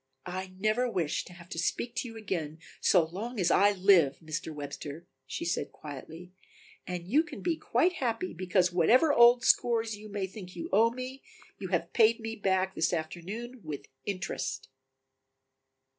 "I 0.25 0.53
never 0.57 0.89
wish 0.89 1.25
to 1.25 1.33
have 1.33 1.47
to 1.49 1.59
speak 1.59 1.93
to 1.97 2.07
you 2.07 2.17
again 2.17 2.57
so 2.79 3.05
long 3.05 3.39
as 3.39 3.51
I 3.51 3.71
live, 3.73 4.17
Mr. 4.17 4.51
Webster," 4.51 5.05
she 5.27 5.45
said 5.45 5.71
quietly, 5.71 6.31
"And 6.87 7.07
you 7.07 7.21
can 7.21 7.41
be 7.43 7.55
quite 7.55 7.93
happy, 7.93 8.33
because 8.33 8.73
whatever 8.73 9.13
old 9.13 9.43
scores 9.43 9.95
you 9.95 10.09
may 10.09 10.25
think 10.25 10.55
you 10.55 10.69
owe 10.73 10.89
me, 10.89 11.21
you 11.59 11.67
have 11.67 11.93
paid 11.93 12.19
me 12.19 12.35
back 12.35 12.73
this 12.73 12.93
afternoon 12.93 13.61
with 13.63 13.85
interest." 14.03 14.69